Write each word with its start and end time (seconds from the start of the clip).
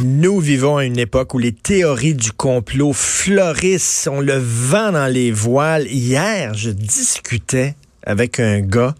Nous 0.00 0.40
vivons 0.40 0.78
à 0.78 0.84
une 0.84 0.98
époque 0.98 1.34
où 1.34 1.38
les 1.38 1.52
théories 1.52 2.14
du 2.14 2.32
complot 2.32 2.94
fleurissent, 2.94 4.08
on 4.10 4.20
le 4.20 4.38
vent 4.38 4.92
dans 4.92 5.06
les 5.06 5.30
voiles. 5.30 5.86
Hier, 5.86 6.54
je 6.54 6.70
discutais 6.70 7.74
avec 8.02 8.40
un 8.40 8.60
gars, 8.60 8.94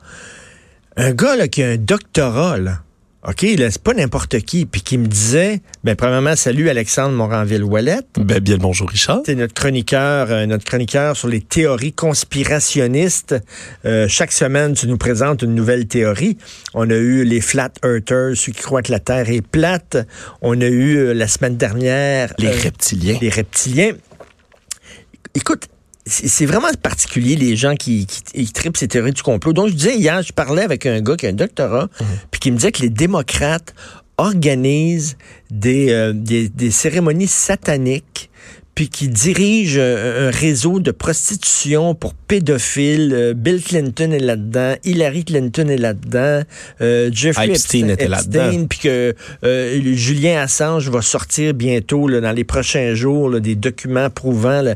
un 0.96 1.12
gars 1.12 1.36
là, 1.36 1.48
qui 1.48 1.62
a 1.62 1.70
un 1.70 1.76
doctorat, 1.76 2.58
là. 2.58 2.82
OK, 3.24 3.42
là, 3.56 3.70
c'est 3.70 3.82
pas 3.82 3.94
n'importe 3.94 4.40
qui. 4.40 4.66
Puis 4.66 4.80
qui 4.80 4.98
me 4.98 5.06
disait, 5.06 5.60
ben, 5.84 5.94
premièrement, 5.94 6.34
salut 6.34 6.68
Alexandre 6.68 7.14
Moranville-Ouellette. 7.14 8.18
Ben, 8.18 8.40
bien 8.40 8.56
le 8.56 8.60
bonjour, 8.60 8.88
Richard. 8.88 9.20
C'est 9.24 9.36
notre 9.36 9.54
chroniqueur, 9.54 10.32
euh, 10.32 10.44
notre 10.46 10.64
chroniqueur 10.64 11.16
sur 11.16 11.28
les 11.28 11.40
théories 11.40 11.92
conspirationnistes. 11.92 13.36
Euh, 13.84 14.08
chaque 14.08 14.32
semaine, 14.32 14.74
tu 14.74 14.88
nous 14.88 14.98
présentes 14.98 15.42
une 15.42 15.54
nouvelle 15.54 15.86
théorie. 15.86 16.36
On 16.74 16.90
a 16.90 16.96
eu 16.96 17.22
les 17.22 17.40
flat 17.40 17.70
earthers, 17.84 18.36
ceux 18.36 18.50
qui 18.50 18.60
croient 18.60 18.82
que 18.82 18.90
la 18.90 18.98
Terre 18.98 19.30
est 19.30 19.46
plate. 19.46 19.98
On 20.40 20.60
a 20.60 20.66
eu 20.66 20.96
euh, 20.96 21.14
la 21.14 21.28
semaine 21.28 21.56
dernière 21.56 22.34
Les 22.38 22.48
euh, 22.48 22.60
reptiliens. 22.60 23.18
les 23.20 23.28
reptiliens. 23.28 23.92
Écoute, 25.36 25.68
c'est 26.04 26.46
vraiment 26.46 26.68
particulier 26.82 27.36
les 27.36 27.54
gens 27.54 27.74
qui, 27.74 28.06
qui, 28.06 28.22
qui 28.22 28.52
tripent 28.52 28.76
ces 28.76 28.88
théories 28.88 29.12
du 29.12 29.22
complot. 29.22 29.52
Donc 29.52 29.68
je 29.68 29.74
disais 29.74 29.96
hier, 29.96 30.22
je 30.22 30.32
parlais 30.32 30.62
avec 30.62 30.86
un 30.86 31.00
gars 31.00 31.16
qui 31.16 31.26
a 31.26 31.28
un 31.28 31.34
doctorat, 31.34 31.88
puis 32.30 32.40
qui 32.40 32.50
me 32.50 32.56
disait 32.56 32.72
que 32.72 32.82
les 32.82 32.90
démocrates 32.90 33.74
organisent 34.18 35.16
des, 35.50 35.90
euh, 35.90 36.12
des, 36.12 36.48
des 36.48 36.70
cérémonies 36.70 37.28
sataniques 37.28 38.30
puis 38.74 38.88
qui 38.88 39.08
dirige 39.08 39.78
un 39.78 40.30
réseau 40.30 40.80
de 40.80 40.90
prostitution 40.92 41.94
pour 41.94 42.14
pédophiles. 42.14 43.12
Euh, 43.12 43.34
Bill 43.34 43.62
Clinton 43.62 44.12
est 44.12 44.18
là-dedans, 44.18 44.76
Hillary 44.84 45.24
Clinton 45.24 45.68
est 45.68 45.76
là-dedans, 45.76 46.42
euh, 46.80 47.10
Jeffrey 47.12 47.50
Epstein 47.50 47.88
était 47.88 48.08
là-dedans. 48.08 48.66
puis 48.68 48.78
que 48.78 49.14
euh, 49.44 49.94
Julien 49.94 50.40
Assange 50.40 50.88
va 50.88 51.02
sortir 51.02 51.52
bientôt, 51.52 52.08
là, 52.08 52.20
dans 52.20 52.32
les 52.32 52.44
prochains 52.44 52.94
jours, 52.94 53.28
là, 53.28 53.40
des 53.40 53.56
documents 53.56 54.08
prouvant... 54.10 54.62
là. 54.62 54.74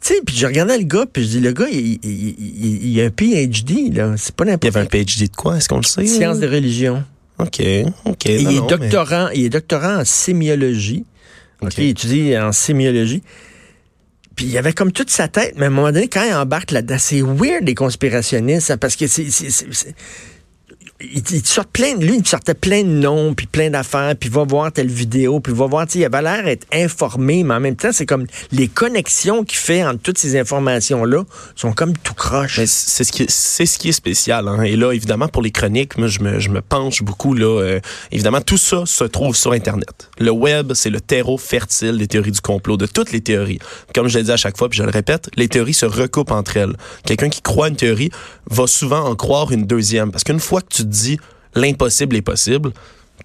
Tu 0.00 0.14
sais, 0.14 0.20
puis 0.24 0.36
je 0.36 0.46
regardais 0.46 0.78
le 0.78 0.84
gars, 0.84 1.06
puis 1.12 1.24
je 1.24 1.28
dis, 1.28 1.40
le 1.40 1.52
gars, 1.52 1.66
il, 1.70 1.98
il, 2.04 2.34
il, 2.38 2.86
il 2.92 3.00
a 3.00 3.04
un 3.06 3.10
PhD, 3.10 3.92
là. 3.92 4.14
C'est 4.16 4.34
pas 4.34 4.44
Il 4.44 4.48
y 4.48 4.50
n'importe 4.52 4.76
avait 4.76 4.86
un 4.86 4.88
PhD 4.88 5.28
de 5.28 5.36
quoi? 5.36 5.56
Est-ce 5.56 5.68
qu'on 5.68 5.78
le 5.78 5.82
sait? 5.82 6.06
Sciences 6.06 6.38
de 6.38 6.46
religion. 6.46 7.02
OK, 7.38 7.60
OK. 8.04 8.06
Non, 8.06 8.14
il, 8.26 8.32
est 8.34 8.42
non, 8.44 8.66
mais- 8.68 8.76
doctorant, 8.78 9.28
il 9.30 9.44
est 9.44 9.48
doctorant 9.50 10.00
en 10.00 10.04
sémiologie. 10.04 11.04
OK, 11.60 11.68
OK. 11.68 11.78
il 11.78 11.88
étudie 11.88 12.38
en 12.38 12.52
sémiologie. 12.52 13.22
Puis 14.36 14.46
il 14.46 14.56
avait 14.56 14.72
comme 14.72 14.92
toute 14.92 15.10
sa 15.10 15.26
tête, 15.26 15.54
mais 15.56 15.64
à 15.64 15.66
un 15.66 15.70
moment 15.70 15.90
donné, 15.90 16.06
quand 16.06 16.24
il 16.24 16.32
embarque 16.32 16.70
là-dedans, 16.70 16.96
c'est 16.98 17.20
weird 17.20 17.64
les 17.66 17.74
conspirationnistes, 17.74 18.70
hein, 18.70 18.76
parce 18.78 18.94
que 18.94 19.08
c'est... 19.08 19.26
il, 21.00 21.22
il 21.30 21.46
sort 21.46 21.66
plein 21.66 21.94
de 21.94 22.04
lui, 22.04 22.16
il 22.16 22.26
sortait 22.26 22.54
plein 22.54 22.82
de 22.82 22.88
noms, 22.88 23.34
puis 23.34 23.46
plein 23.46 23.70
d'affaires, 23.70 24.14
puis 24.18 24.28
va 24.28 24.44
voir 24.44 24.72
telle 24.72 24.88
vidéo, 24.88 25.40
puis 25.40 25.52
va 25.52 25.66
voir, 25.66 25.86
il 25.94 26.04
avait 26.04 26.22
l'air 26.22 26.44
d'être 26.44 26.66
informé, 26.72 27.44
mais 27.44 27.54
en 27.54 27.60
même 27.60 27.76
temps, 27.76 27.92
c'est 27.92 28.06
comme 28.06 28.26
les 28.50 28.68
connexions 28.68 29.44
qu'il 29.44 29.58
fait 29.58 29.84
entre 29.84 30.00
toutes 30.00 30.18
ces 30.18 30.38
informations-là 30.38 31.22
sont 31.54 31.72
comme 31.72 31.96
tout 31.96 32.14
croche. 32.14 32.60
C'est 32.64 33.04
ce 33.04 33.12
qui 33.12 33.22
est, 33.24 33.30
c'est 33.30 33.66
ce 33.66 33.78
qui 33.78 33.90
est 33.90 33.92
spécial. 33.92 34.48
Hein. 34.48 34.62
Et 34.62 34.76
là, 34.76 34.92
évidemment, 34.92 35.28
pour 35.28 35.42
les 35.42 35.50
chroniques, 35.50 35.96
moi, 35.98 36.08
je 36.08 36.20
me, 36.20 36.40
je 36.40 36.48
me 36.48 36.60
penche 36.60 37.02
beaucoup. 37.02 37.34
Là, 37.34 37.60
euh, 37.60 37.80
évidemment, 38.10 38.40
tout 38.40 38.58
ça 38.58 38.84
se 38.84 39.04
trouve 39.04 39.36
sur 39.36 39.52
Internet. 39.52 40.10
Le 40.18 40.30
web, 40.30 40.72
c'est 40.74 40.90
le 40.90 41.00
terreau 41.00 41.38
fertile 41.38 41.98
des 41.98 42.08
théories 42.08 42.32
du 42.32 42.40
complot, 42.40 42.76
de 42.76 42.86
toutes 42.86 43.12
les 43.12 43.20
théories. 43.20 43.60
Comme 43.94 44.08
je 44.08 44.18
l'ai 44.18 44.24
dit 44.24 44.32
à 44.32 44.36
chaque 44.36 44.56
fois, 44.56 44.68
puis 44.68 44.78
je 44.78 44.82
le 44.82 44.90
répète, 44.90 45.30
les 45.36 45.48
théories 45.48 45.74
se 45.74 45.86
recoupent 45.86 46.32
entre 46.32 46.56
elles. 46.56 46.76
Quelqu'un 47.04 47.28
qui 47.28 47.40
croit 47.40 47.68
une 47.68 47.76
théorie 47.76 48.10
va 48.50 48.66
souvent 48.66 49.00
en 49.04 49.14
croire 49.14 49.52
une 49.52 49.66
deuxième. 49.66 50.10
Parce 50.10 50.24
qu'une 50.24 50.40
fois 50.40 50.60
que 50.62 50.68
tu 50.74 50.82
te 50.82 50.88
dis 50.88 51.18
l'impossible 51.54 52.16
est 52.16 52.22
possible, 52.22 52.70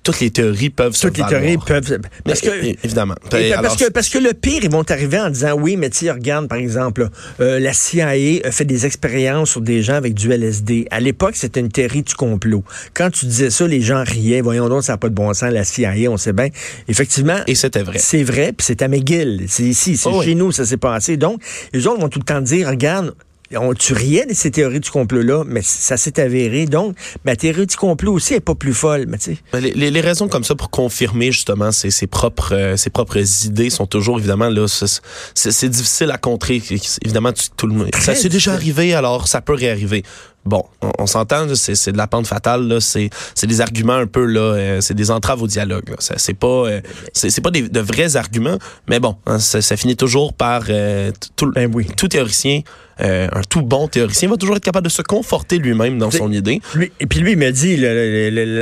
toutes 0.02 0.20
les 0.20 0.32
théories 0.32 0.70
peuvent 0.70 0.96
se 0.96 1.08
Toutes 1.08 1.18
les 1.20 1.24
théories 1.26 1.58
peuvent... 1.58 2.00
Parce 2.26 2.44
Mais, 2.44 2.50
que... 2.50 2.66
é- 2.66 2.78
évidemment. 2.84 3.14
Et 3.28 3.52
parce, 3.52 3.60
alors, 3.60 3.78
que, 3.78 3.90
parce 3.90 4.10
que 4.10 4.18
le 4.18 4.34
pire, 4.34 4.60
ils 4.64 4.70
vont 4.70 4.84
arriver 4.90 5.20
en 5.20 5.30
disant 5.30 5.54
oui, 5.54 5.78
mais 5.78 5.90
tu 5.90 6.10
regarde, 6.12 6.50
par 6.50 6.58
exemple, 6.58 7.08
euh, 7.40 7.60
la 7.60 7.72
CIA 7.74 8.42
a 8.44 8.52
fait 8.52 8.66
des 8.66 8.86
expériences 8.86 9.52
sur 9.52 9.62
des 9.62 9.81
gens 9.81 9.94
avec 9.94 10.14
du 10.14 10.30
LSD. 10.31 10.88
À 10.92 11.00
l'époque, 11.00 11.36
c'était 11.38 11.62
une 11.62 11.70
théorie 11.72 12.02
du 12.03 12.16
complot. 12.16 12.64
Quand 12.94 13.12
tu 13.12 13.28
disais 13.28 13.50
ça, 13.50 13.66
les 13.66 13.80
gens 13.81 14.03
riaient. 14.06 14.42
Voyons 14.42 14.68
donc, 14.68 14.84
ça 14.84 14.94
n'a 14.94 14.97
pas 14.97 15.09
de 15.09 15.16
bon 15.16 15.34
sens, 15.34 15.52
la 15.53 15.64
CIA, 15.64 16.09
on 16.09 16.18
sait 16.18 16.34
bien. 16.34 16.50
Effectivement, 16.90 17.38
Et 17.47 17.56
c'était 17.56 17.84
vrai. 17.84 18.00
c'est 18.00 18.24
vrai, 18.24 18.52
puis 18.52 18.66
c'est 18.66 18.81
à 18.81 18.90
McGill. 18.90 19.46
C'est 19.47 19.64
ici, 19.64 19.96
c'est 19.96 20.09
Oh 20.12 20.22
chez 20.22 20.30
oui. 20.30 20.36
nous, 20.36 20.52
ça 20.52 20.66
s'est 20.66 20.76
passé. 20.78 21.16
Donc, 21.16 21.42
les 21.72 21.88
autres 21.88 22.02
vont 22.02 22.09
tout 22.09 22.20
le 22.20 22.26
temps 22.26 22.42
dire, 22.42 22.68
regarde, 22.68 23.14
on, 23.58 23.74
tu 23.74 23.94
riais 23.94 24.25
de 24.25 24.34
ces 24.34 24.52
théories 24.52 24.80
du 24.80 24.90
complot-là, 24.90 25.44
mais 25.47 25.62
ça 25.64 25.97
s'est 25.97 26.19
avéré. 26.19 26.66
Donc, 26.66 26.96
ma 27.25 27.36
théorie 27.36 27.66
du 27.68 27.75
complot 27.75 28.14
aussi 28.14 28.34
est 28.36 28.40
pas 28.40 28.56
plus 28.56 28.74
folle, 28.74 29.06
mais 29.08 29.18
tu 29.18 29.31
sais. 29.34 29.38
Ben, 29.52 29.59
Les, 29.62 29.72
les- 29.72 29.91
les 29.91 30.02
raisons 30.02 30.28
comme 30.28 30.44
ça 30.44 30.56
pour 30.56 30.69
confirmer 30.69 31.31
justement 31.31 31.72
ses, 31.72 31.91
ses 31.91 32.08
propres 32.08 32.53
euh, 32.53 32.78
ses 32.78 32.90
propres 32.90 33.18
idées 33.46 33.69
sont 33.69 33.86
toujours 33.86 34.18
évidemment 34.19 34.50
là 34.50 34.68
c'est- 34.68 35.69
difficile 35.69 36.12
à 36.12 36.18
contrer 36.18 36.62
évidemment 37.02 37.31
tu- 37.34 37.50
tout 37.56 37.68
le 37.68 37.74
monde 37.74 37.90
ça 38.00 38.16
s'est 38.16 38.30
déjà 38.30 38.53
arrivé 38.53 38.94
alors 38.94 39.28
ça 39.28 39.41
peut 39.41 39.53
réarriver 39.53 40.03
bon 40.46 40.64
on, 40.81 40.92
on 41.00 41.08
s'entend 41.08 41.48
c'est 41.56 41.92
de 41.92 41.98
la 41.98 42.08
pente 42.08 42.28
fatale 42.28 42.68
là 42.68 42.80
c'est 42.81 43.09
des 43.44 43.62
arguments 43.62 43.94
un 43.96 44.08
peu 44.08 44.26
là 44.26 44.42
euh, 44.42 44.81
c'est 44.81 44.94
des 44.94 45.09
entraves 45.12 45.42
au 45.42 45.48
dialogue 45.48 45.96
c'est 46.00 46.34
pas 46.34 46.48
euh, 46.68 46.81
c'est 47.14 47.42
pas 47.42 47.52
des, 47.52 47.70
de 47.70 47.80
vrais 47.80 48.16
arguments 48.16 48.58
mais 48.88 49.00
bon 49.00 49.16
hein, 49.26 49.40
ça, 49.40 49.62
ça 49.62 49.78
finit 49.78 49.96
toujours 49.96 50.34
par 50.34 50.64
euh, 50.70 51.12
tout 51.36 51.52
Ben 51.52 51.72
oui. 51.74 51.88
tout 51.98 52.08
théoricien 52.08 52.62
un 53.00 53.42
tout 53.50 53.64
bon 53.64 53.88
théoricien 53.88 54.30
va 54.30 54.38
toujours 54.38 54.56
être 54.58 54.64
capable 54.64 54.86
de 54.86 54.92
se 54.92 55.02
conforter 55.02 55.58
lui-même 55.58 55.98
dans 55.98 56.12
son 56.12 56.32
idée 56.32 56.62
Lui- 56.76 56.92
et 57.00 57.08
puis 57.08 57.20
lui, 57.20 57.32
il 57.32 57.38
me 57.38 57.50
dit, 57.52 57.76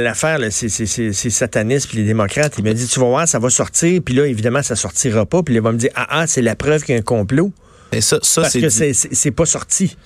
l'affaire, 0.04 0.40
c'est 0.50 1.30
satanistes 1.30 1.90
puis 1.90 1.98
les 1.98 2.06
démocrates. 2.06 2.54
Il 2.58 2.64
me 2.64 2.74
dit, 2.74 2.88
tu 2.88 3.00
vas 3.02 3.08
voir, 3.08 3.28
ça 3.28 3.40
va 3.40 3.50
sortir. 3.50 4.02
Puis 4.04 4.16
là, 4.16 4.26
évidemment, 4.26 4.64
ça 4.64 4.76
sortira 4.78 5.26
pas. 5.26 5.44
Puis 5.44 5.56
il 5.56 5.62
va 5.62 5.72
me 5.74 5.78
dire, 5.78 5.90
ah, 5.96 6.08
ah, 6.10 6.28
c'est 6.28 6.42
la 6.42 6.56
preuve 6.56 6.84
qu'il 6.84 6.94
y 6.96 6.98
a 6.98 7.00
un 7.00 7.04
complot. 7.04 7.52
et 7.92 8.00
ça 8.02 8.20
ça 8.22 8.44
Parce 8.44 8.54
que 8.54 8.70
c'est 8.70 9.32
pas 9.32 9.46
sorti. 9.46 9.98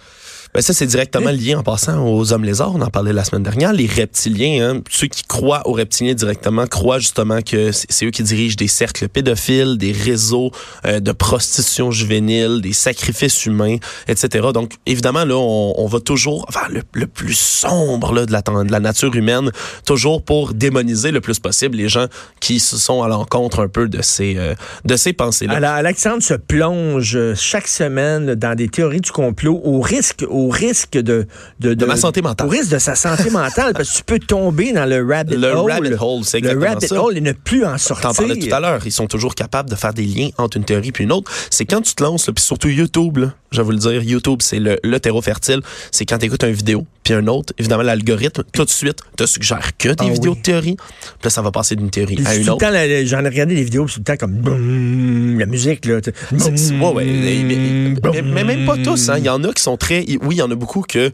Ben 0.55 0.61
ça, 0.61 0.73
c'est 0.73 0.85
directement 0.85 1.31
lié 1.31 1.53
en 1.53 1.63
passant 1.63 2.07
aux 2.07 2.31
hommes 2.31 2.45
lézards. 2.45 2.73
On 2.73 2.81
en 2.81 2.89
parlait 2.89 3.11
la 3.11 3.25
semaine 3.25 3.43
dernière. 3.43 3.73
Les 3.73 3.88
reptiliens, 3.88 4.69
hein, 4.69 4.81
ceux 4.89 5.07
qui 5.07 5.23
croient 5.23 5.67
aux 5.67 5.73
reptiliens 5.73 6.13
directement, 6.13 6.66
croient 6.66 6.99
justement 6.99 7.41
que 7.41 7.71
c'est 7.73 8.05
eux 8.05 8.09
qui 8.09 8.23
dirigent 8.23 8.55
des 8.55 8.69
cercles 8.69 9.09
pédophiles, 9.09 9.77
des 9.77 9.91
réseaux 9.91 10.51
euh, 10.85 11.01
de 11.01 11.11
prostitution 11.11 11.91
juvénile, 11.91 12.61
des 12.61 12.71
sacrifices 12.71 13.45
humains, 13.45 13.75
etc. 14.07 14.47
Donc, 14.53 14.71
évidemment, 14.85 15.25
là, 15.25 15.35
on, 15.35 15.73
on 15.75 15.88
va 15.88 15.99
toujours 15.99 16.47
vers 16.53 16.69
le, 16.69 16.83
le 16.93 17.07
plus 17.07 17.37
sombre 17.37 18.13
là, 18.13 18.25
de, 18.25 18.31
la, 18.31 18.41
de 18.41 18.72
la 18.72 18.79
nature 18.79 19.13
humaine, 19.13 19.51
toujours 19.85 20.23
pour 20.23 20.53
démoniser 20.53 21.11
le 21.11 21.19
plus 21.19 21.37
possible 21.37 21.75
les 21.75 21.89
gens 21.89 22.05
qui 22.39 22.61
se 22.61 22.77
sont 22.77 23.03
à 23.03 23.09
l'encontre 23.09 23.59
un 23.59 23.67
peu 23.67 23.89
de 23.89 24.01
ces, 24.01 24.35
euh, 24.37 24.55
de 24.85 24.95
ces 24.95 25.11
pensées-là. 25.11 25.55
Alors, 25.55 25.72
Alexandre 25.72 26.23
se 26.23 26.33
plonge 26.33 27.17
euh, 27.17 27.35
chaque 27.35 27.67
semaine 27.67 28.35
dans 28.35 28.55
des 28.55 28.69
théories 28.69 29.01
du 29.01 29.11
complot 29.11 29.59
au 29.66 29.81
risque, 29.81 30.23
au 30.29 30.44
risque 30.50 30.94
de, 30.97 31.28
de, 31.59 31.73
De 31.73 31.85
ma 31.85 31.95
santé 31.95 32.22
mentale. 32.22 32.47
Au 32.47 32.50
risque 32.50 32.72
de 32.72 32.79
sa 32.79 32.95
santé 32.95 33.29
mentale, 33.29 33.73
parce 33.73 33.89
que 33.91 33.97
tu 33.97 34.03
peux 34.03 34.19
tomber 34.19 34.72
dans 34.73 34.85
le 34.85 35.06
rabbit 35.06 35.35
Le 35.35 35.47
hole. 35.53 35.72
rabbit 35.72 35.94
hole, 36.00 36.23
c'est 36.23 36.39
Le 36.39 36.57
rabbit 36.59 36.88
ça. 36.88 37.01
hole 37.01 37.17
et 37.17 37.22
ne 37.22 37.31
plus 37.31 37.66
en 37.66 37.78
sortir. 37.78 38.09
T'en 38.09 38.13
parlais 38.16 38.38
tout 38.38 38.53
à 38.53 38.59
l'heure, 38.59 38.81
ils 38.85 38.91
sont 38.91 39.07
toujours 39.07 39.35
capables 39.35 39.69
de 39.69 39.75
faire 39.75 39.94
des 39.94 40.05
liens 40.05 40.29
entre 40.38 40.57
une 40.57 40.63
théorie 40.66 40.91
puis 40.91 41.03
une 41.03 41.11
autre. 41.11 41.31
C'est 41.50 41.66
quand 41.66 41.81
tu 41.81 41.94
te 41.95 42.03
lances, 42.03 42.25
puis 42.25 42.44
surtout 42.44 42.69
YouTube, 42.69 43.17
là, 43.17 43.34
je 43.55 43.61
vais 43.61 43.66
vous 43.66 43.71
le 43.71 43.77
dire, 43.77 44.03
YouTube, 44.03 44.39
c'est 44.41 44.59
le, 44.59 44.77
le 44.83 44.99
terreau 44.99 45.21
fertile. 45.21 45.61
C'est 45.91 46.05
quand 46.05 46.17
tu 46.19 46.25
écoutes 46.27 46.43
une 46.43 46.51
vidéo, 46.51 46.85
puis 47.03 47.13
un 47.13 47.25
autre, 47.27 47.53
évidemment, 47.57 47.83
l'algorithme, 47.83 48.43
tout 48.53 48.66
de 48.66 48.69
suite, 48.69 48.99
te 49.17 49.25
suggère 49.25 49.71
que 49.77 49.89
des 49.89 49.95
Ah 49.99 50.09
vidéos 50.09 50.33
oui. 50.33 50.38
de 50.38 50.43
théorie. 50.43 50.75
Puis 50.75 51.16
là, 51.23 51.29
ça 51.29 51.41
va 51.41 51.51
passer 51.51 51.75
d'une 51.75 51.89
théorie 51.89 52.16
Puis 52.16 52.27
à 52.27 52.35
une 52.35 52.49
autre. 52.49 52.63
j'en 53.05 53.23
ai 53.23 53.29
regardé 53.29 53.55
des 53.55 53.63
vidéos, 53.63 53.85
tout 53.85 53.99
le 53.99 54.03
temps 54.03 54.17
comme 54.17 54.33
boum, 54.33 55.39
la 55.39 55.45
musique 55.45 55.85
là. 55.85 55.95
ouais, 56.31 56.93
ouais, 56.93 58.21
mais, 58.23 58.43
même 58.43 58.66
pas 58.66 58.77
tous. 58.77 59.09
hein. 59.09 59.16
Il 59.17 59.23
y 59.25 59.29
en 59.29 59.43
a 59.43 59.53
qui 59.53 59.61
sont 59.63 59.77
très... 59.77 60.05
Oui, 60.22 60.35
il 60.35 60.37
y 60.37 60.41
en 60.41 60.51
a 60.51 60.55
beaucoup 60.55 60.81
que... 60.81 61.11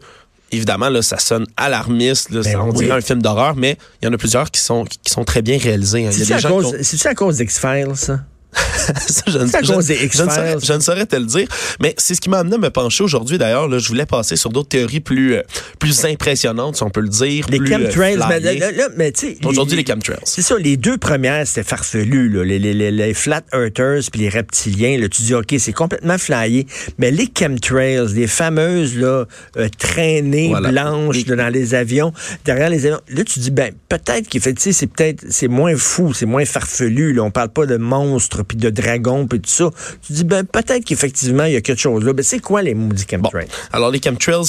Évidemment, 0.54 0.90
là, 0.90 1.00
ça 1.00 1.18
sonne 1.18 1.46
alarmiste, 1.56 2.28
là, 2.28 2.42
Ben 2.42 2.52
ça- 2.52 2.62
on 2.62 2.70
oui. 2.72 2.84
dirait 2.84 2.98
un 2.98 3.00
film 3.00 3.22
d'horreur, 3.22 3.56
mais 3.56 3.78
il 4.02 4.04
y 4.04 4.08
en 4.08 4.12
a 4.12 4.18
plusieurs 4.18 4.50
qui 4.50 4.60
sont, 4.60 4.84
qui 4.84 5.10
sont 5.10 5.24
très 5.24 5.40
bien 5.40 5.56
réalisés. 5.56 6.06
hein. 6.06 6.10
C'est-tu 6.12 6.34
à, 6.34 6.42
cause- 6.42 6.66
ont- 6.66 6.74
c'est-tu 6.82 7.08
à 7.08 7.14
cause 7.14 7.38
d'X-Files, 7.38 7.92
ça? 7.94 8.20
Ça, 8.76 9.22
je, 9.28 9.38
ne- 9.38 9.46
je- 9.46 10.08
je 10.10 10.16
saurais, 10.16 10.56
je 10.62 10.72
ne 10.72 10.80
saurais 10.80 11.06
te 11.06 11.16
le 11.16 11.24
dire, 11.24 11.46
mais 11.80 11.94
c'est 11.98 12.14
ce 12.14 12.20
qui 12.20 12.28
m'a 12.28 12.38
amené 12.40 12.56
à 12.56 12.58
me 12.58 12.70
pencher 12.70 13.04
aujourd'hui. 13.04 13.38
D'ailleurs, 13.38 13.68
là, 13.68 13.78
je 13.78 13.88
voulais 13.88 14.06
passer 14.06 14.36
sur 14.36 14.50
d'autres 14.50 14.68
théories 14.68 15.00
plus 15.00 15.34
euh, 15.34 15.42
plus 15.78 16.04
impressionnantes, 16.04 16.76
si 16.76 16.82
on 16.82 16.90
peut 16.90 17.00
le 17.00 17.08
dire. 17.08 17.46
Les 17.48 17.60
euh, 17.60 17.66
chemtrails. 17.66 18.18
mais 18.28 18.40
flyées. 18.40 18.58
là, 18.58 18.72
là, 18.72 18.88
mais 18.96 19.12
tu 19.12 19.28
sais, 19.28 19.36
Aujourd'hui, 19.44 19.76
les 19.76 19.84
chemtrails. 19.86 20.18
C'est 20.24 20.42
ça, 20.42 20.56
les 20.58 20.76
deux 20.76 20.98
premières, 20.98 21.46
c'était 21.46 21.62
farfelu, 21.62 22.28
là. 22.28 22.44
Les, 22.44 22.58
les, 22.58 22.74
les, 22.74 22.90
les 22.90 23.14
flat 23.14 23.42
earthers 23.52 24.00
puis 24.10 24.20
les 24.22 24.28
reptiliens. 24.28 24.98
Là, 24.98 25.08
tu 25.08 25.22
dis, 25.22 25.34
OK, 25.34 25.54
c'est 25.58 25.72
complètement 25.72 26.18
flyé. 26.18 26.66
Mais 26.98 27.10
les 27.10 27.28
chemtrails, 27.38 28.12
les 28.14 28.26
fameuses 28.26 28.96
là, 28.96 29.24
euh, 29.56 29.68
traînées 29.78 30.48
Voilà. 30.48 30.70
blanches 30.72 31.24
dans 31.24 31.48
les 31.52 31.74
avions, 31.74 32.12
derrière 32.44 32.68
les 32.70 32.86
avions, 32.86 33.00
là, 33.08 33.24
tu 33.24 33.38
dis, 33.40 33.50
ben, 33.50 33.72
peut-être 33.88 34.28
qu'effectivement, 34.28 34.76
c'est 34.78 34.86
peut-être, 34.88 35.24
c'est 35.30 35.48
moins 35.48 35.76
fou, 35.76 36.12
c'est 36.12 36.26
moins 36.26 36.44
farfelu. 36.44 37.12
Là. 37.12 37.22
On 37.22 37.30
parle 37.30 37.50
pas 37.50 37.66
de 37.66 37.76
monstres 37.76 38.41
puis 38.44 38.56
de 38.56 38.70
dragons 38.70 39.26
puis 39.26 39.40
tout 39.40 39.50
ça. 39.50 39.70
Tu 40.06 40.12
dis, 40.12 40.24
ben, 40.24 40.44
peut-être 40.44 40.84
qu'effectivement, 40.84 41.44
il 41.44 41.52
y 41.52 41.56
a 41.56 41.60
quelque 41.60 41.80
chose 41.80 42.04
là. 42.04 42.12
Ben, 42.12 42.22
c'est 42.22 42.38
quoi 42.40 42.62
les 42.62 42.74
maudits 42.74 43.04
Bon, 43.18 43.24
chemtrails? 43.30 43.48
alors 43.72 43.90
les 43.90 44.00
chemtrails, 44.02 44.44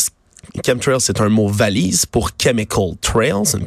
chemtrail, 0.66 1.00
c'est 1.00 1.22
un 1.22 1.30
mot 1.30 1.48
valise 1.48 2.06
pour 2.06 2.32
chemical 2.42 2.92
trails, 3.02 3.56
une, 3.56 3.66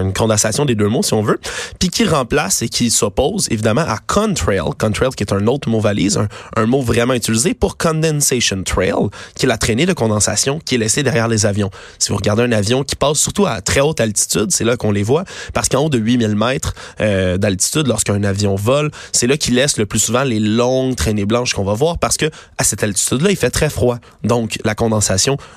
une 0.00 0.12
condensation 0.12 0.64
des 0.64 0.74
deux 0.74 0.88
mots 0.88 1.02
si 1.02 1.14
on 1.14 1.22
veut, 1.22 1.38
puis 1.78 1.88
qui 1.88 2.04
remplace 2.04 2.62
et 2.62 2.68
qui 2.68 2.90
s'oppose 2.90 3.48
évidemment 3.50 3.82
à 3.82 3.98
contrail, 3.98 4.60
contrail 4.78 5.10
qui 5.10 5.24
est 5.24 5.32
un 5.32 5.46
autre 5.46 5.68
mot 5.68 5.80
valise, 5.80 6.18
un, 6.56 6.66
mot 6.66 6.82
vraiment 6.82 7.14
utilisé 7.14 7.54
pour 7.54 7.76
condensation 7.76 8.62
trail, 8.62 8.92
qui 9.34 9.46
est 9.46 9.48
la 9.48 9.58
traînée 9.58 9.86
de 9.86 9.92
condensation 9.92 10.60
qui 10.64 10.74
est 10.74 10.78
laissée 10.78 11.02
derrière 11.02 11.28
les 11.28 11.46
avions. 11.46 11.70
Si 11.98 12.10
vous 12.10 12.16
regardez 12.16 12.42
un 12.42 12.52
avion 12.52 12.84
qui 12.84 12.96
passe 12.96 13.18
surtout 13.18 13.46
à 13.46 13.60
très 13.60 13.80
haute 13.80 14.00
altitude, 14.00 14.50
c'est 14.50 14.64
là 14.64 14.76
qu'on 14.76 14.90
les 14.90 15.02
voit, 15.02 15.24
parce 15.54 15.68
qu'en 15.68 15.84
haut 15.84 15.88
de 15.88 15.98
8000 15.98 16.34
mètres 16.34 16.74
euh, 17.00 17.38
d'altitude, 17.38 17.86
lorsqu'un 17.86 18.22
avion 18.22 18.54
vole, 18.54 18.90
c'est 19.12 19.26
là 19.26 19.36
qu'il 19.36 19.54
laisse 19.54 19.78
le 19.78 19.86
plus 19.86 19.98
souvent 19.98 20.24
les 20.24 20.40
longues 20.40 20.96
traînées 20.96 21.24
blanches 21.24 21.54
qu'on 21.54 21.64
va 21.64 21.74
voir, 21.74 21.98
parce 21.98 22.16
que 22.16 22.26
à 22.58 22.64
cette 22.64 22.82
altitude-là, 22.82 23.30
il 23.30 23.36
fait 23.36 23.50
très 23.50 23.70
froid. 23.70 23.98
Donc, 24.24 24.58
la 24.64 24.74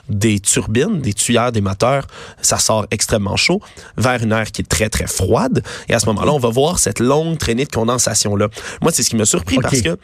des 0.10 0.40
turbines, 0.40 1.02
des 1.02 1.14
tuyères, 1.14 1.52
des 1.52 1.62
moteurs, 1.62 2.08
ça 2.42 2.58
sort 2.58 2.86
extrêmement 2.92 3.38
chaud 3.38 3.62
vers 3.98 4.22
une 4.24 4.32
air 4.32 4.52
qui 4.52 4.62
est 4.62 4.66
très, 4.66 4.90
très 4.90 5.08
froide. 5.08 5.64
Et 5.90 5.94
à 5.94 6.00
ce 6.00 6.06
moment-là, 6.08 6.32
on 6.34 6.40
va 6.40 6.50
voir 6.50 6.80
cette 6.80 7.00
longue 7.00 7.38
traînée 7.38 7.66
de 7.66 7.72
condensation-là. 7.72 8.48
Moi, 8.82 8.92
c'est 8.92 9.04
ce 9.04 9.10
qui 9.10 9.16
m'a 9.16 9.26
surpris 9.26 9.58
parce 9.58 9.82
que 9.82 9.98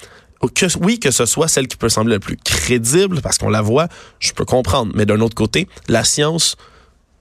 que, 0.54 0.66
oui, 0.80 1.00
que 1.00 1.12
ce 1.12 1.26
soit 1.26 1.48
celle 1.48 1.68
qui 1.68 1.78
peut 1.78 1.90
sembler 1.90 2.16
la 2.16 2.20
plus 2.20 2.38
crédible, 2.38 3.22
parce 3.22 3.38
qu'on 3.38 3.50
la 3.50 3.62
voit, 3.62 3.88
je 4.20 4.34
peux 4.34 4.46
comprendre. 4.46 4.92
Mais 4.96 5.06
d'un 5.06 5.20
autre 5.22 5.36
côté, 5.36 5.68
la 5.88 6.04
science 6.04 6.56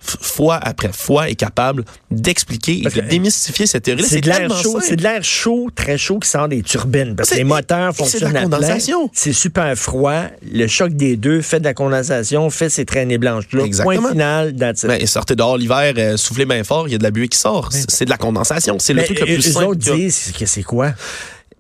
fois 0.06 0.56
après 0.56 0.91
fois 0.93 1.29
est 1.29 1.35
capable 1.35 1.85
d'expliquer 2.11 2.81
et 2.81 2.88
de 2.88 3.00
démystifier 3.08 3.67
cette 3.67 3.85
théorie. 3.85 4.05
C'est 4.05 4.20
de 4.20 4.29
l'air 4.29 4.50
chaud, 4.56 4.79
c'est 4.81 4.97
de 4.97 5.03
l'air 5.03 5.23
chaud, 5.23 5.70
très 5.75 5.99
chaud 5.99 6.19
qui 6.19 6.29
sort 6.29 6.49
des 6.49 6.62
turbines 6.62 7.14
parce 7.17 7.31
que 7.31 7.37
les 7.37 7.44
moteurs 7.44 7.94
fonctionnent 7.94 8.32
la 8.32 8.43
condensation. 8.43 9.11
C'est 9.12 9.32
super 9.32 9.76
froid. 9.76 10.25
Le 10.50 10.67
choc 10.67 10.93
des 10.93 11.17
deux 11.17 11.41
fait 11.43 11.61
de 11.61 11.64
la 11.64 11.75
condensation, 11.75 12.49
fait 12.50 12.70
ces 12.70 12.85
traînées 12.85 13.19
blanches. 13.19 13.44
Là, 13.53 13.64
Exactement. 13.64 14.00
Point 14.00 14.11
final. 14.12 14.53
Ben, 14.53 15.06
sortez 15.06 15.35
dehors 15.35 15.56
l'hiver, 15.56 15.94
euh, 15.97 16.17
soufflez 16.17 16.47
bien 16.47 16.64
fort, 16.64 16.88
il 16.88 16.93
y 16.93 16.94
a 16.94 16.99
de 16.99 17.03
la 17.03 17.11
buée 17.11 17.29
qui 17.29 17.38
sort. 17.38 17.70
C'est 17.73 18.05
de 18.05 18.11
la 18.11 18.19
condensation. 18.19 18.79
C'est 18.79 18.94
le 18.94 19.05
truc 19.05 19.20
le 19.20 19.26
plus 19.26 19.43
simple. 19.43 19.58
Les 19.61 19.67
autres 19.67 19.97
disent 19.97 20.32
que 20.38 20.47
c'est 20.47 20.62
quoi? 20.62 20.93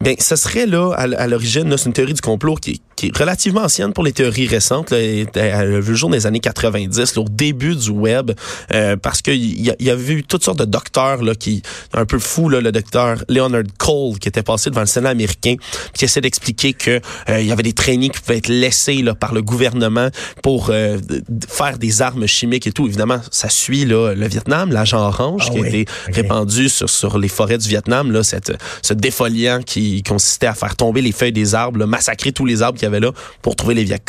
Ben, 0.02 0.14
ce 0.18 0.36
serait 0.36 0.66
là, 0.66 0.92
à, 0.92 1.26
l'origine, 1.26 1.74
c'est 1.78 1.86
une 1.86 1.94
théorie 1.94 2.12
du 2.12 2.20
complot 2.20 2.56
qui, 2.56 2.82
qui, 2.96 3.06
est 3.06 3.16
relativement 3.16 3.62
ancienne 3.62 3.94
pour 3.94 4.04
les 4.04 4.12
théories 4.12 4.46
récentes. 4.46 4.90
Là, 4.90 4.98
elle 4.98 5.28
a 5.34 5.80
vu 5.80 5.92
le 5.92 5.96
jour 5.96 6.10
des 6.10 6.26
années 6.26 6.40
90, 6.40 7.16
là, 7.16 7.22
au 7.22 7.28
début 7.30 7.74
du 7.74 7.88
web, 7.90 8.32
euh, 8.74 8.96
parce 8.96 9.22
qu'il 9.22 9.42
y, 9.42 9.72
y, 9.80 9.90
avait 9.90 10.12
eu 10.12 10.22
toutes 10.22 10.44
sortes 10.44 10.58
de 10.58 10.66
docteurs 10.66 11.22
là, 11.22 11.34
qui, 11.34 11.62
un 11.94 12.04
peu 12.04 12.18
fou, 12.18 12.50
là, 12.50 12.60
le 12.60 12.72
docteur 12.72 13.24
Leonard 13.30 13.62
Cole, 13.78 14.18
qui 14.18 14.28
était 14.28 14.42
passé 14.42 14.68
devant 14.68 14.82
le 14.82 14.86
Sénat 14.86 15.08
américain, 15.08 15.56
qui 15.94 16.04
essaie 16.04 16.20
d'expliquer 16.20 16.74
que 16.74 17.00
euh, 17.30 17.40
il 17.40 17.46
y 17.46 17.52
avait 17.52 17.62
des 17.62 17.72
trainings 17.72 18.12
qui 18.12 18.20
pouvaient 18.20 18.38
être 18.38 18.48
laissés 18.48 19.00
là, 19.00 19.14
par 19.14 19.32
le 19.32 19.40
gouvernement 19.40 20.10
pour 20.42 20.68
euh, 20.68 20.98
faire 21.48 21.78
des 21.78 22.02
armes 22.02 22.26
chimiques 22.26 22.66
et 22.66 22.72
tout. 22.72 22.86
Évidemment, 22.86 23.22
ça 23.30 23.48
suit 23.48 23.86
là, 23.86 24.12
le 24.14 24.28
Vietnam, 24.28 24.70
l'agent 24.70 25.00
orange, 25.00 25.46
ah 25.46 25.52
qui 25.54 25.64
a 25.64 25.66
été 25.66 25.86
répandu 26.08 26.68
sur, 26.68 26.90
sur 26.90 27.18
les 27.18 27.28
forêts 27.28 27.58
du 27.58 27.68
Vietnam, 27.68 28.12
là, 28.12 28.22
cette, 28.22 28.52
ce 28.82 28.92
défoliant 28.92 29.62
qui 29.64 29.85
qui 29.86 30.02
consistait 30.02 30.46
à 30.46 30.54
faire 30.54 30.76
tomber 30.76 31.02
les 31.02 31.12
feuilles 31.12 31.32
des 31.32 31.54
arbres, 31.54 31.84
massacrer 31.86 32.32
tous 32.32 32.44
les 32.44 32.62
arbres 32.62 32.78
qu'il 32.78 32.86
y 32.86 32.88
avait 32.88 33.00
là 33.00 33.12
pour 33.42 33.56
trouver 33.56 33.74
les 33.74 33.84
Viet. 33.84 34.00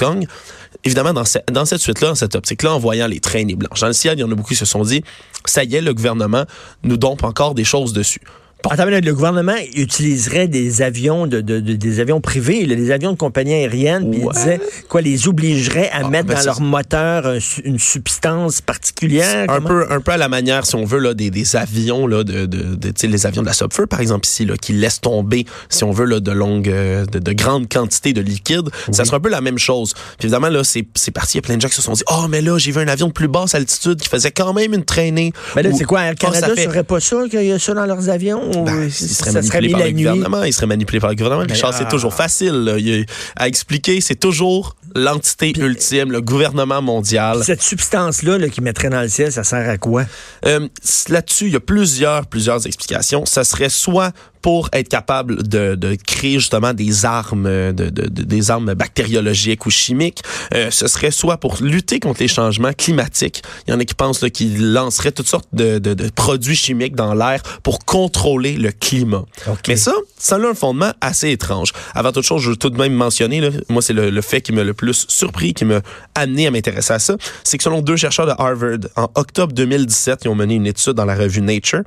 Évidemment, 0.83 1.13
dans, 1.13 1.23
dans 1.51 1.65
cette 1.65 1.81
suite-là, 1.81 2.09
dans 2.09 2.15
cette 2.15 2.35
optique-là, 2.35 2.73
en 2.73 2.79
voyant 2.79 3.07
les 3.07 3.19
traînées 3.19 3.55
blanches 3.55 3.79
dans 3.79 3.87
le 3.87 3.93
ciel, 3.93 4.17
il 4.17 4.21
y 4.21 4.23
en 4.23 4.31
a 4.31 4.35
beaucoup 4.35 4.49
qui 4.49 4.55
se 4.55 4.65
sont 4.65 4.83
dit, 4.83 5.03
ça 5.45 5.63
y 5.63 5.75
est, 5.75 5.81
le 5.81 5.93
gouvernement 5.93 6.45
nous 6.83 6.97
dompe 6.97 7.23
encore 7.23 7.55
des 7.55 7.63
choses 7.63 7.93
dessus. 7.93 8.21
Le 8.65 9.11
gouvernement 9.11 9.55
utiliserait 9.75 10.47
des 10.47 10.81
avions 10.81 11.25
de, 11.25 11.41
de, 11.41 11.59
des 11.59 11.99
avions 11.99 12.19
privés, 12.19 12.65
des 12.65 12.91
avions 12.91 13.13
de 13.13 13.17
compagnie 13.17 13.53
aérienne, 13.53 14.11
puis 14.11 14.21
il 14.21 14.29
disait 14.29 14.59
quoi, 14.89 15.01
les 15.01 15.27
obligerait 15.27 15.89
à 15.91 16.01
ah, 16.03 16.09
mettre 16.09 16.27
ben 16.27 16.35
dans 16.35 16.43
leur 16.43 16.61
moteur 16.61 17.33
une 17.63 17.79
substance 17.79 18.59
particulière. 18.61 19.49
Un 19.49 19.61
peu, 19.61 19.85
un 19.89 20.01
peu 20.01 20.11
à 20.11 20.17
la 20.17 20.27
manière, 20.27 20.65
si 20.65 20.75
on 20.75 20.83
veut, 20.83 20.99
là, 20.99 21.13
des, 21.13 21.29
des 21.29 21.55
avions 21.55 22.07
là, 22.07 22.23
de, 22.23 22.45
de, 22.45 22.75
de 22.75 23.07
les 23.07 23.25
avions 23.25 23.41
de 23.41 23.47
la 23.47 23.53
Subfur, 23.53 23.87
par 23.87 24.01
exemple 24.01 24.27
ici, 24.27 24.45
là, 24.45 24.55
qui 24.57 24.73
laissent 24.73 25.01
tomber, 25.01 25.45
si 25.69 25.83
on 25.83 25.91
veut, 25.91 26.05
là, 26.05 26.19
de 26.19 26.31
longues, 26.31 26.69
euh, 26.69 27.05
de, 27.05 27.19
de 27.19 27.33
grandes 27.33 27.69
quantités 27.69 28.11
de 28.11 28.21
liquide. 28.21 28.69
Ça 28.91 29.05
serait 29.05 29.17
un 29.17 29.21
peu 29.21 29.29
la 29.29 29.41
même 29.41 29.59
chose. 29.59 29.93
Puis 30.19 30.27
évidemment, 30.27 30.49
là, 30.49 30.63
c'est, 30.63 30.83
parti. 31.11 31.37
Il 31.37 31.37
y 31.37 31.39
a 31.39 31.41
plein 31.43 31.55
de 31.55 31.61
gens 31.61 31.69
qui 31.69 31.75
se 31.75 31.81
sont 31.81 31.93
dit, 31.93 32.03
oh, 32.11 32.25
mais 32.29 32.41
là, 32.41 32.57
j'ai 32.57 32.71
vu 32.71 32.79
un 32.79 32.87
avion 32.87 33.07
de 33.07 33.13
plus 33.13 33.27
basse 33.27 33.55
altitude 33.55 34.01
qui 34.01 34.09
faisait 34.09 34.31
quand 34.31 34.53
même 34.53 34.73
une 34.73 34.83
traînée. 34.83 35.31
Mais 35.55 35.63
là, 35.63 35.69
c'est 35.77 35.85
quoi, 35.85 36.03
Air 36.03 36.15
Canada 36.15 36.49
ne 36.49 36.55
serait 36.55 36.83
pas 36.83 36.99
ça 36.99 37.17
qu'il 37.29 37.43
y 37.43 37.51
a 37.51 37.59
ça 37.59 37.73
dans 37.73 37.85
leurs 37.85 38.09
avions? 38.09 38.46
Ben, 38.65 38.85
il 38.85 38.91
serait 38.91 39.31
manipulé 39.31 39.69
par 39.69 39.85
le 39.85 39.91
gouvernement. 39.91 40.43
Il 40.43 40.53
serait 40.53 40.67
manipulé 40.67 40.99
par 40.99 41.09
le 41.09 41.15
gouvernement. 41.15 41.45
Richard, 41.47 41.73
c'est 41.73 41.87
toujours 41.87 42.13
facile 42.13 43.05
à 43.35 43.47
expliquer. 43.47 44.01
C'est 44.01 44.15
toujours 44.15 44.75
l'entité 44.97 45.53
ultime, 45.57 46.11
le 46.11 46.21
gouvernement 46.21 46.81
mondial. 46.81 47.43
Cette 47.43 47.61
substance-là 47.61 48.37
là, 48.37 48.49
qui 48.49 48.61
mettrait 48.61 48.89
dans 48.89 49.01
le 49.01 49.09
ciel, 49.09 49.31
ça 49.31 49.43
sert 49.43 49.69
à 49.69 49.77
quoi? 49.77 50.03
Euh, 50.45 50.67
Là-dessus, 51.09 51.45
il 51.45 51.53
y 51.53 51.55
a 51.55 51.59
plusieurs, 51.59 52.25
plusieurs 52.25 52.65
explications. 52.65 53.25
Ça 53.25 53.43
serait 53.43 53.69
soit 53.69 54.11
pour 54.41 54.69
être 54.71 54.87
capable 54.87 55.47
de, 55.47 55.75
de 55.75 55.95
créer 55.95 56.39
justement 56.39 56.73
des 56.73 57.05
armes, 57.05 57.43
de, 57.73 57.89
de, 57.89 58.07
des 58.07 58.51
armes 58.51 58.73
bactériologiques 58.75 59.65
ou 59.65 59.69
chimiques. 59.69 60.21
Euh, 60.53 60.71
ce 60.71 60.87
serait 60.87 61.11
soit 61.11 61.37
pour 61.37 61.57
lutter 61.61 61.99
contre 61.99 62.21
les 62.21 62.27
changements 62.27 62.71
climatiques. 62.71 63.41
Il 63.67 63.71
y 63.71 63.73
en 63.73 63.79
a 63.81 63.85
qui 63.85 63.93
pensent 63.93 64.23
qu'ils 64.33 64.71
lanceraient 64.71 65.11
toutes 65.11 65.27
sortes 65.27 65.49
de, 65.53 65.79
de, 65.79 66.09
produits 66.09 66.55
chimiques 66.55 66.95
dans 66.95 67.13
l'air 67.13 67.41
pour 67.63 67.83
contrôler 67.85 68.53
le 68.53 68.71
climat. 68.71 69.25
Mais 69.67 69.75
ça, 69.75 69.93
ça 70.17 70.35
a 70.35 70.39
un 70.39 70.53
fondement 70.53 70.93
assez 71.01 71.31
étrange. 71.31 71.73
Avant 71.93 72.11
toute 72.11 72.25
chose, 72.25 72.41
je 72.41 72.51
veux 72.51 72.55
tout 72.55 72.69
de 72.69 72.77
même 72.77 72.93
mentionner, 72.93 73.41
là, 73.41 73.49
moi 73.69 73.81
c'est 73.81 73.93
le, 73.93 74.09
le, 74.09 74.21
fait 74.21 74.41
qui 74.41 74.53
m'a 74.53 74.63
le 74.63 74.73
plus 74.73 74.86
surpris, 74.93 75.53
qui 75.53 75.65
m'a 75.65 75.81
amené 76.15 76.47
à 76.47 76.51
m'intéresser 76.51 76.93
à 76.93 76.99
ça, 76.99 77.15
c'est 77.43 77.57
que 77.57 77.63
selon 77.63 77.81
deux 77.81 77.95
chercheurs 77.95 78.25
de 78.25 78.33
Harvard, 78.37 78.79
en 78.95 79.09
octobre 79.15 79.53
2017, 79.53 80.25
ils 80.25 80.27
ont 80.29 80.35
mené 80.35 80.55
une 80.55 80.67
étude 80.67 80.93
dans 80.93 81.05
la 81.05 81.15
revue 81.15 81.41
Nature 81.41 81.83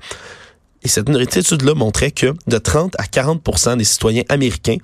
et 0.82 0.88
cette 0.88 1.08
étude-là 1.08 1.74
montrait 1.74 2.10
que 2.10 2.34
de 2.46 2.58
30 2.58 2.94
à 2.98 3.04
40 3.04 3.76
des 3.76 3.84
citoyens 3.84 4.22
américains 4.28 4.78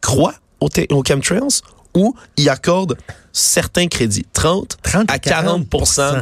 croient 0.00 0.34
aux, 0.60 0.68
aux 0.90 1.04
chemtrails 1.04 1.62
ou 1.94 2.14
y 2.36 2.48
accordent 2.48 2.96
certains 3.32 3.86
crédits. 3.86 4.26
30, 4.32 4.78
30 4.82 5.10
à 5.10 5.18
40, 5.18 5.68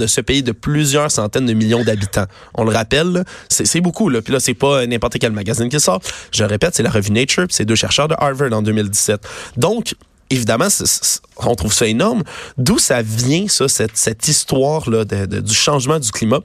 de 0.01 0.07
ce 0.07 0.21
pays 0.21 0.43
de 0.43 0.53
plusieurs 0.53 1.11
centaines 1.11 1.47
de 1.47 1.53
millions 1.53 1.83
d'habitants. 1.83 2.27
On 2.55 2.65
le 2.65 2.73
rappelle, 2.73 3.25
c'est 3.49 3.81
beaucoup. 3.81 4.09
Là. 4.09 4.23
Puis 4.23 4.33
là, 4.33 4.41
c'est 4.41 4.55
pas 4.55 4.87
n'importe 4.87 5.19
quel 5.19 5.33
magazine 5.33 5.69
qui 5.69 5.81
sort. 5.81 6.01
Je 6.33 6.43
le 6.43 6.49
répète, 6.49 6.75
c'est 6.75 6.83
la 6.83 6.91
revue 6.91 7.13
Nature, 7.13 7.47
c'est 7.51 7.65
deux 7.65 7.75
chercheurs 7.75 8.09
de 8.09 8.15
Harvard 8.19 8.53
en 8.53 8.63
2017. 8.63 9.21
Donc, 9.57 9.95
évidemment, 10.31 10.69
on 11.37 11.55
trouve 11.55 11.73
ça 11.73 11.87
énorme. 11.87 12.23
D'où 12.57 12.79
ça 12.79 13.03
vient, 13.03 13.47
ça, 13.49 13.69
cette, 13.69 13.97
cette 13.97 14.29
histoire-là 14.29 15.05
du 15.05 15.55
changement 15.55 15.99
du 15.99 16.11
climat? 16.11 16.41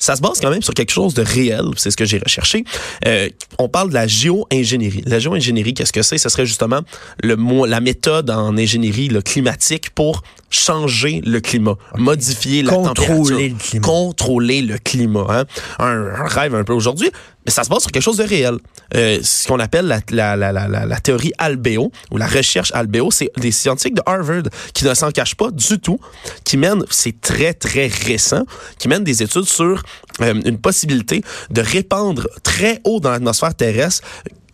Ça 0.00 0.16
se 0.16 0.20
base 0.20 0.40
quand 0.40 0.50
même 0.50 0.62
sur 0.62 0.74
quelque 0.74 0.90
chose 0.90 1.14
de 1.14 1.22
réel, 1.22 1.66
c'est 1.76 1.90
ce 1.90 1.96
que 1.96 2.06
j'ai 2.06 2.18
recherché. 2.18 2.64
Euh, 3.06 3.28
on 3.58 3.68
parle 3.68 3.90
de 3.90 3.94
la 3.94 4.06
géo-ingénierie. 4.06 5.02
La 5.06 5.18
géo-ingénierie, 5.18 5.74
qu'est-ce 5.74 5.92
que 5.92 6.02
c'est? 6.02 6.18
Ce 6.18 6.28
serait 6.28 6.46
justement 6.46 6.80
le, 7.22 7.36
la 7.66 7.80
méthode 7.80 8.30
en 8.30 8.56
ingénierie 8.56 9.08
le 9.08 9.20
climatique 9.20 9.90
pour 9.90 10.22
changer 10.50 11.22
le 11.24 11.40
climat, 11.40 11.76
modifier 11.96 12.62
la 12.62 12.72
température, 12.72 13.38
le 13.38 13.56
climat. 13.56 13.86
contrôler 13.86 14.62
le 14.62 14.78
climat. 14.78 15.26
Hein? 15.28 15.44
Un, 15.78 16.26
rêve 16.26 16.56
un 16.56 16.64
peu 16.64 16.72
aujourd'hui, 16.72 17.10
mais 17.46 17.52
ça 17.52 17.62
se 17.62 17.68
base 17.68 17.82
sur 17.82 17.92
quelque 17.92 18.02
chose 18.02 18.16
de 18.16 18.24
réel. 18.24 18.56
Euh, 18.96 19.20
ce 19.22 19.46
qu'on 19.46 19.60
appelle 19.60 19.86
la, 19.86 20.00
la, 20.10 20.36
la, 20.36 20.52
la, 20.52 20.86
la 20.86 21.00
théorie 21.00 21.32
albéo 21.38 21.92
ou 22.10 22.16
la 22.16 22.26
recherche 22.26 22.72
albéo, 22.74 23.12
c'est 23.12 23.30
des 23.36 23.52
scientifiques 23.52 23.94
de 23.94 24.02
Harvard 24.06 24.42
qui 24.74 24.84
ne 24.84 24.94
s'en 24.94 25.12
cachent 25.12 25.36
pas 25.36 25.52
du 25.52 25.78
tout, 25.78 26.00
qui 26.44 26.56
mènent, 26.56 26.84
c'est 26.90 27.20
très 27.20 27.54
très 27.54 27.86
récent, 27.86 28.42
qui 28.78 28.88
mènent 28.88 29.04
des 29.04 29.22
études 29.22 29.44
sur 29.44 29.82
euh, 30.20 30.40
une 30.44 30.58
possibilité 30.58 31.22
de 31.50 31.60
répandre 31.60 32.28
très 32.42 32.80
haut 32.84 33.00
dans 33.00 33.10
l'atmosphère 33.10 33.54
terrestre 33.54 34.02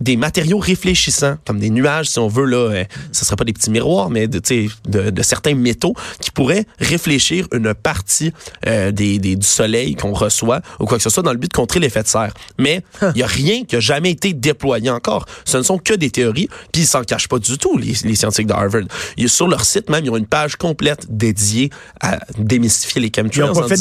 des 0.00 0.16
matériaux 0.16 0.58
réfléchissants, 0.58 1.36
comme 1.46 1.58
des 1.58 1.70
nuages, 1.70 2.08
si 2.08 2.18
on 2.18 2.28
veut, 2.28 2.44
là, 2.44 2.56
euh, 2.56 2.84
ce 3.12 3.22
ne 3.22 3.24
serait 3.26 3.36
pas 3.36 3.44
des 3.44 3.52
petits 3.52 3.70
miroirs, 3.70 4.10
mais 4.10 4.28
de, 4.28 4.40
de, 4.88 5.10
de 5.10 5.22
certains 5.22 5.54
métaux 5.54 5.94
qui 6.20 6.30
pourraient 6.30 6.66
réfléchir 6.78 7.46
une 7.52 7.74
partie 7.74 8.32
euh, 8.66 8.92
des, 8.92 9.18
des, 9.18 9.36
du 9.36 9.46
soleil 9.46 9.94
qu'on 9.94 10.12
reçoit 10.12 10.60
ou 10.80 10.84
quoi 10.84 10.98
que 10.98 11.02
ce 11.02 11.10
soit 11.10 11.22
dans 11.22 11.32
le 11.32 11.38
but 11.38 11.50
de 11.50 11.56
contrer 11.56 11.80
l'effet 11.80 12.02
de 12.02 12.08
serre. 12.08 12.32
Mais 12.58 12.82
il 13.02 13.16
n'y 13.16 13.22
a 13.22 13.26
rien 13.26 13.64
qui 13.64 13.76
a 13.76 13.80
jamais 13.80 14.10
été 14.10 14.32
déployé 14.32 14.90
encore. 14.90 15.26
Ce 15.44 15.56
ne 15.56 15.62
sont 15.62 15.78
que 15.78 15.94
des 15.94 16.10
théories, 16.10 16.48
puis 16.72 16.82
ils 16.82 16.86
s'en 16.86 17.02
cachent 17.02 17.28
pas 17.28 17.38
du 17.38 17.58
tout, 17.58 17.78
les, 17.78 17.94
les 18.04 18.14
scientifiques 18.14 18.48
de 18.48 18.52
Harvard. 18.52 18.82
Ils, 19.16 19.28
sur 19.28 19.48
leur 19.48 19.64
site 19.64 19.90
même, 19.90 20.04
ils 20.04 20.10
ont 20.10 20.16
une 20.16 20.26
page 20.26 20.56
complète 20.56 21.06
dédiée 21.08 21.70
à 22.00 22.18
démystifier 22.38 23.00
les 23.00 23.08
chemtrails. 23.14 23.30
Ils 23.36 23.54
n'ont 23.54 23.54
pas 23.54 23.68
fait 23.68 23.80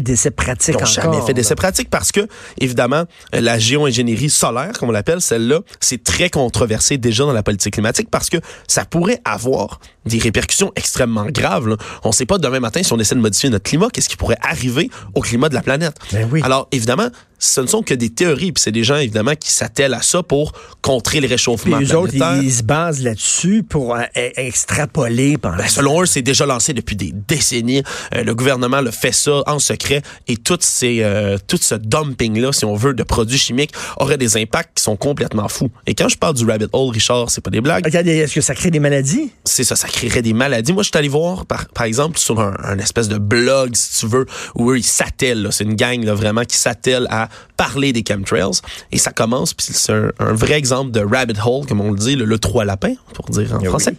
d'essais 0.00 0.30
pratiques 0.30 0.74
Ils 0.78 0.80
n'ont 0.80 0.86
jamais 0.86 1.20
fait 1.26 1.34
d'essais 1.34 1.54
pratiques 1.54 1.90
parce 1.90 2.12
que, 2.12 2.26
évidemment, 2.58 3.04
la 3.32 3.58
géo-ingénierie 3.58 4.30
solaire, 4.30 4.72
comme 4.78 4.88
on 4.88 4.92
l'appelle, 4.92 5.20
celle 5.20 5.49
c'est 5.80 6.02
très 6.02 6.30
controversé 6.30 6.98
déjà 6.98 7.24
dans 7.24 7.32
la 7.32 7.42
politique 7.42 7.74
climatique 7.74 8.08
parce 8.10 8.30
que 8.30 8.38
ça 8.66 8.84
pourrait 8.84 9.20
avoir 9.24 9.80
des 10.06 10.18
répercussions 10.18 10.72
extrêmement 10.76 11.26
graves. 11.26 11.76
On 12.04 12.08
ne 12.08 12.14
sait 12.14 12.26
pas 12.26 12.38
demain 12.38 12.60
matin 12.60 12.82
si 12.82 12.92
on 12.92 12.98
essaie 12.98 13.14
de 13.14 13.20
modifier 13.20 13.50
notre 13.50 13.64
climat, 13.64 13.88
qu'est-ce 13.92 14.08
qui 14.08 14.16
pourrait 14.16 14.38
arriver 14.42 14.90
au 15.14 15.20
climat 15.20 15.48
de 15.48 15.54
la 15.54 15.62
planète. 15.62 15.96
Ben 16.12 16.28
oui. 16.30 16.40
Alors, 16.42 16.68
évidemment, 16.72 17.08
ce 17.40 17.60
ne 17.60 17.66
sont 17.66 17.82
que 17.82 17.94
des 17.94 18.10
théories. 18.10 18.52
Puis 18.52 18.62
c'est 18.62 18.70
des 18.70 18.84
gens, 18.84 18.96
évidemment, 18.96 19.34
qui 19.34 19.50
s'attellent 19.50 19.94
à 19.94 20.02
ça 20.02 20.22
pour 20.22 20.52
contrer 20.82 21.20
le 21.20 21.26
réchauffement 21.26 21.78
Puis 21.78 21.86
les 21.86 21.94
autres, 21.94 22.12
planétaire. 22.12 22.42
ils, 22.42 22.48
ils 22.48 22.52
se 22.52 22.62
basent 22.62 23.02
là-dessus 23.02 23.64
pour 23.68 23.96
euh, 23.96 24.02
e- 24.16 24.30
extrapoler. 24.36 25.36
Ben, 25.38 25.56
selon 25.66 26.02
eux, 26.02 26.06
c'est 26.06 26.22
déjà 26.22 26.46
lancé 26.46 26.72
depuis 26.74 26.96
des 26.96 27.12
décennies. 27.12 27.82
Euh, 28.14 28.22
le 28.22 28.34
gouvernement 28.34 28.80
le 28.82 28.90
fait 28.90 29.12
ça 29.12 29.42
en 29.46 29.58
secret 29.58 30.02
et 30.28 30.36
tout, 30.36 30.58
ces, 30.60 30.98
euh, 31.02 31.38
tout 31.48 31.58
ce 31.60 31.74
dumping-là, 31.74 32.52
si 32.52 32.64
on 32.64 32.74
veut, 32.76 32.92
de 32.94 33.02
produits 33.02 33.38
chimiques 33.38 33.72
aurait 33.96 34.18
des 34.18 34.36
impacts 34.36 34.76
qui 34.76 34.84
sont 34.84 34.96
complètement 34.96 35.48
fous. 35.48 35.70
Et 35.86 35.94
quand 35.94 36.08
je 36.08 36.18
parle 36.18 36.34
du 36.34 36.44
rabbit 36.44 36.66
hole, 36.72 36.90
Richard, 36.92 37.30
c'est 37.30 37.40
pas 37.40 37.50
des 37.50 37.62
blagues. 37.62 37.84
Regarde, 37.84 38.06
est-ce 38.06 38.34
que 38.34 38.40
ça 38.42 38.54
crée 38.54 38.70
des 38.70 38.80
maladies? 38.80 39.32
C'est 39.44 39.64
ça, 39.64 39.76
ça 39.76 39.88
créerait 39.88 40.22
des 40.22 40.34
maladies. 40.34 40.74
Moi, 40.74 40.82
je 40.82 40.90
suis 40.90 40.98
allé 40.98 41.08
voir, 41.08 41.46
par, 41.46 41.66
par 41.68 41.84
exemple, 41.86 42.18
sur 42.18 42.38
un, 42.40 42.54
un 42.62 42.78
espèce 42.78 43.08
de 43.08 43.16
blog, 43.18 43.74
si 43.74 44.00
tu 44.00 44.06
veux, 44.06 44.26
où 44.54 44.70
eux, 44.72 44.78
ils 44.78 44.84
s'attellent. 44.84 45.48
C'est 45.52 45.64
une 45.64 45.74
gang, 45.74 46.04
là, 46.04 46.12
vraiment, 46.12 46.44
qui 46.44 46.58
s'attelle 46.58 47.06
à 47.10 47.29
parler 47.56 47.92
des 47.92 48.04
chemtrails. 48.06 48.60
Et 48.92 48.98
ça 48.98 49.10
commence, 49.12 49.54
puis 49.54 49.66
c'est 49.70 49.92
un, 49.92 50.10
un 50.18 50.32
vrai 50.32 50.54
exemple 50.54 50.90
de 50.90 51.00
rabbit 51.00 51.34
hole, 51.44 51.66
comme 51.66 51.80
on 51.80 51.90
le 51.90 51.98
dit, 51.98 52.16
le, 52.16 52.24
le 52.24 52.38
trois 52.38 52.64
lapins, 52.64 52.94
pour 53.14 53.26
dire 53.30 53.52
en 53.54 53.58
Eh 53.58 53.62
oui. 53.62 53.68
français. 53.68 53.94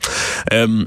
Euh, 0.53 0.85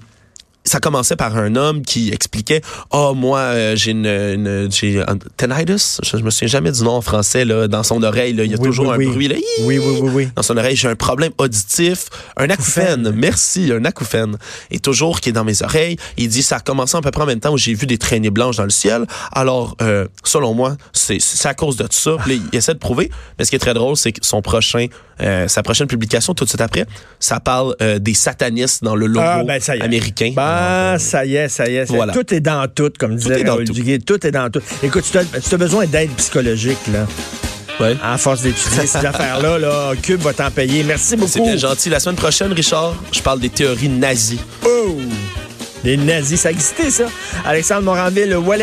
ça 0.64 0.80
commençait 0.80 1.16
par 1.16 1.36
un 1.36 1.56
homme 1.56 1.82
qui 1.82 2.10
expliquait 2.12 2.62
oh 2.90 3.12
moi 3.14 3.38
euh, 3.40 3.76
j'ai 3.76 3.90
une, 3.90 4.06
une- 4.06 4.68
j'ai 4.72 5.00
un 5.02 5.18
tinnitus 5.36 6.00
je, 6.02 6.16
je 6.16 6.22
me 6.22 6.30
souviens 6.30 6.48
jamais 6.48 6.72
du 6.72 6.82
nom 6.82 6.92
en 6.92 7.00
français 7.02 7.44
là 7.44 7.68
dans 7.68 7.82
son 7.82 8.02
oreille 8.02 8.32
là, 8.32 8.44
il 8.44 8.50
y 8.50 8.54
a 8.54 8.58
Oui, 8.58 8.68
toujours 8.68 8.86
oui, 8.88 8.94
un 8.94 8.98
oui. 8.98 9.06
bruit 9.06 9.28
là 9.28 9.34
Oui, 9.62 9.78
oui, 9.78 9.98
oui, 10.00 10.10
oui. 10.14 10.28
dans 10.34 10.42
son 10.42 10.56
oreille, 10.56 10.76
j'ai 10.76 10.88
un 10.88 10.96
problème 10.96 11.32
auditif, 11.38 12.06
un 12.36 12.48
acouphène. 12.50 13.10
Merci, 13.14 13.70
un 13.72 13.84
acouphène. 13.84 14.36
Et 14.70 14.78
toujours 14.78 15.20
qui 15.20 15.28
est 15.28 15.32
dans 15.32 15.44
mes 15.44 15.62
oreilles. 15.62 15.96
Il 16.16 16.28
dit, 16.28 16.42
ça 16.42 16.56
a 16.56 16.60
commencé 16.60 16.96
à 16.96 17.00
peu 17.00 17.10
près 17.10 17.22
en 17.22 17.26
même 17.26 17.40
temps 17.40 17.52
où 17.52 17.58
j'ai 17.58 17.74
vu 17.74 17.86
des 17.86 17.98
traînées 17.98 18.30
blanches 18.30 18.56
dans 18.56 18.64
le 18.64 18.70
ciel. 18.70 19.06
Alors, 19.32 19.76
euh, 19.82 20.06
selon 20.24 20.54
moi, 20.54 20.76
c'est 20.92 21.20
c'est 21.20 21.48
à 21.48 21.54
cause 21.54 21.76
de 21.76 21.84
tout 21.84 21.92
ça. 21.96 22.16
Puis 22.24 22.40
il 22.52 22.56
essaie 22.56 22.74
de 22.74 22.78
prouver. 22.78 23.10
Mais 23.38 23.44
ce 23.44 23.50
qui 23.50 23.56
est 23.56 23.60
très 23.60 23.74
drôle, 23.74 23.96
c'est 23.96 24.12
que 24.12 24.24
son 24.24 24.40
prochain, 24.42 24.86
euh, 25.20 25.46
sa 25.48 25.62
prochaine 25.62 25.86
publication, 25.86 26.34
tout 26.34 26.44
de 26.44 26.48
suite 26.48 26.60
après, 26.60 26.86
ça 27.20 27.38
parle 27.40 27.74
euh, 27.82 27.98
des 27.98 28.14
satanistes 28.14 28.82
dans 28.82 28.96
le 28.96 29.06
logo 29.06 29.20
Ah, 29.26 29.42
ben, 29.44 29.60
américain. 29.80 30.32
Ben, 30.34 30.53
est, 30.54 30.98
ça 30.98 31.24
y 31.24 31.36
est. 31.36 31.48
ça 31.48 31.68
y 31.68 31.76
est. 31.76 31.84
Voilà. 31.84 32.12
Tout 32.12 32.32
est 32.34 32.40
dans 32.40 32.66
tout, 32.68 32.90
comme 32.98 33.16
disait 33.16 33.42
Raoul 33.44 33.64
tout. 33.64 33.72
Duguay. 33.72 33.98
Tout 33.98 34.26
est 34.26 34.30
dans 34.30 34.50
tout. 34.50 34.60
Écoute, 34.82 35.04
tu 35.10 35.18
as, 35.18 35.24
tu 35.24 35.54
as 35.54 35.58
besoin 35.58 35.86
d'aide 35.86 36.10
psychologique, 36.16 36.78
là. 36.92 37.06
Ouais. 37.80 37.96
À 38.02 38.16
force 38.18 38.42
d'étudier 38.42 38.86
ces 38.86 38.98
affaires-là, 39.06 39.58
là, 39.58 39.92
Cube 40.00 40.20
va 40.20 40.32
t'en 40.32 40.50
payer. 40.50 40.84
Merci 40.84 41.16
beaucoup. 41.16 41.30
C'est 41.30 41.40
bien 41.40 41.56
gentil. 41.56 41.90
La 41.90 41.98
semaine 42.00 42.16
prochaine, 42.16 42.52
Richard, 42.52 42.94
je 43.12 43.20
parle 43.20 43.40
des 43.40 43.50
théories 43.50 43.88
nazies. 43.88 44.40
Oh! 44.64 44.96
Les 45.82 45.96
nazis, 45.98 46.40
ça 46.40 46.50
existait, 46.50 46.90
ça. 46.90 47.04
Alexandre 47.44 47.82
Moranville, 47.82 48.34
voilà. 48.36 48.52